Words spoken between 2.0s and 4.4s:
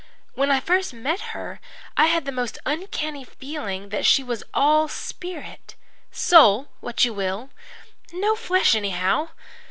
had the most uncanny feeling that she